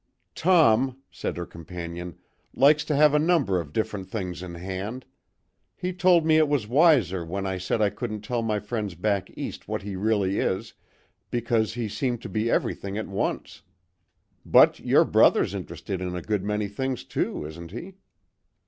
[0.33, 2.17] "Tom," said her companion,
[2.55, 5.05] "likes to have a number of different things in hand.
[5.75, 9.29] He told me it was wiser when I said I couldn't tell my friends back
[9.37, 10.73] East what he really is,
[11.29, 13.61] because he seemed to be everything at once.
[14.43, 17.93] But your brother's interested in a good many things too, isn't he?"